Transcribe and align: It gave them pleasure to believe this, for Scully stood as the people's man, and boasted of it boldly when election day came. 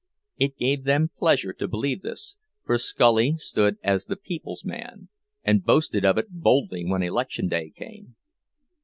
It 0.39 0.57
gave 0.57 0.85
them 0.85 1.11
pleasure 1.15 1.53
to 1.53 1.67
believe 1.67 2.01
this, 2.01 2.35
for 2.65 2.79
Scully 2.79 3.37
stood 3.37 3.77
as 3.83 4.05
the 4.05 4.15
people's 4.15 4.65
man, 4.65 5.09
and 5.43 5.63
boasted 5.63 6.03
of 6.05 6.17
it 6.17 6.31
boldly 6.31 6.83
when 6.83 7.03
election 7.03 7.47
day 7.47 7.69
came. 7.69 8.15